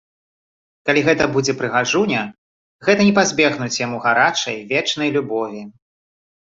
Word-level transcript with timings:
Калі 0.89 1.03
гэта 1.07 1.27
будзе 1.35 1.55
прыгажуня, 1.59 2.21
гэта 2.89 3.01
не 3.11 3.15
пазбегнуць 3.21 3.81
яму 3.85 3.97
гарачай, 4.09 4.57
вечнай 4.75 5.09
любові. 5.21 5.61